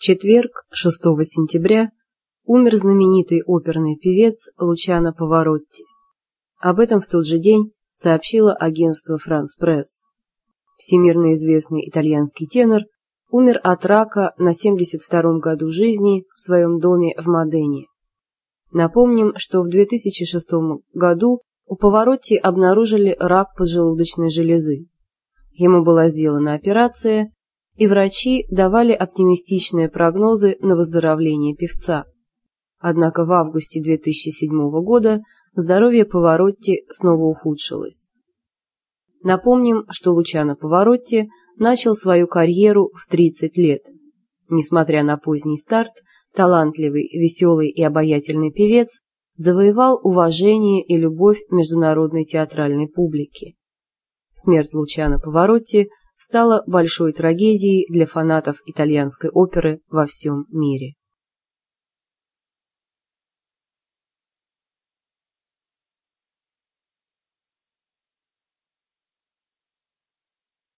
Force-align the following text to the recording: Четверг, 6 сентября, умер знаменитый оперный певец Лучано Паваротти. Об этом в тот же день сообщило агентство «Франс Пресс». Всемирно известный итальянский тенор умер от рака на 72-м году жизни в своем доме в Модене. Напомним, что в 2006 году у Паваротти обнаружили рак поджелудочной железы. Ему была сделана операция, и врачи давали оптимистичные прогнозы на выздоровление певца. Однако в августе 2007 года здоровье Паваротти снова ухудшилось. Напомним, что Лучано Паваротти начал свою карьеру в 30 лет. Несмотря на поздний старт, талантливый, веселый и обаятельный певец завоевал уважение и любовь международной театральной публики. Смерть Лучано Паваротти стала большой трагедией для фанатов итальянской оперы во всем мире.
Четверг, 0.00 0.62
6 0.70 0.96
сентября, 1.24 1.90
умер 2.44 2.76
знаменитый 2.76 3.42
оперный 3.44 3.96
певец 3.96 4.48
Лучано 4.56 5.12
Паваротти. 5.12 5.82
Об 6.60 6.78
этом 6.78 7.00
в 7.00 7.08
тот 7.08 7.26
же 7.26 7.40
день 7.40 7.72
сообщило 7.96 8.54
агентство 8.54 9.18
«Франс 9.18 9.56
Пресс». 9.56 10.04
Всемирно 10.76 11.34
известный 11.34 11.88
итальянский 11.88 12.46
тенор 12.46 12.82
умер 13.32 13.58
от 13.64 13.84
рака 13.86 14.34
на 14.38 14.50
72-м 14.50 15.40
году 15.40 15.72
жизни 15.72 16.24
в 16.32 16.40
своем 16.40 16.78
доме 16.78 17.16
в 17.18 17.26
Модене. 17.26 17.86
Напомним, 18.70 19.32
что 19.34 19.62
в 19.62 19.68
2006 19.68 20.48
году 20.94 21.42
у 21.66 21.74
Паваротти 21.74 22.36
обнаружили 22.36 23.16
рак 23.18 23.56
поджелудочной 23.56 24.30
железы. 24.30 24.86
Ему 25.54 25.82
была 25.82 26.06
сделана 26.06 26.54
операция, 26.54 27.32
и 27.78 27.86
врачи 27.86 28.44
давали 28.50 28.92
оптимистичные 28.92 29.88
прогнозы 29.88 30.56
на 30.60 30.74
выздоровление 30.74 31.54
певца. 31.54 32.06
Однако 32.80 33.24
в 33.24 33.32
августе 33.32 33.80
2007 33.80 34.50
года 34.82 35.20
здоровье 35.54 36.04
Паваротти 36.04 36.84
снова 36.90 37.24
ухудшилось. 37.24 38.08
Напомним, 39.22 39.84
что 39.90 40.12
Лучано 40.12 40.56
Паваротти 40.56 41.28
начал 41.56 41.94
свою 41.94 42.26
карьеру 42.26 42.90
в 42.94 43.08
30 43.08 43.56
лет. 43.56 43.82
Несмотря 44.48 45.04
на 45.04 45.16
поздний 45.16 45.56
старт, 45.56 45.92
талантливый, 46.34 47.08
веселый 47.12 47.68
и 47.70 47.82
обаятельный 47.82 48.50
певец 48.50 49.00
завоевал 49.36 50.00
уважение 50.02 50.84
и 50.84 50.96
любовь 50.96 51.40
международной 51.50 52.24
театральной 52.24 52.88
публики. 52.88 53.54
Смерть 54.30 54.74
Лучано 54.74 55.20
Паваротти 55.20 55.90
стала 56.18 56.62
большой 56.66 57.12
трагедией 57.12 57.86
для 57.88 58.06
фанатов 58.06 58.60
итальянской 58.66 59.30
оперы 59.30 59.80
во 59.88 60.06
всем 60.06 60.44
мире. 60.50 60.97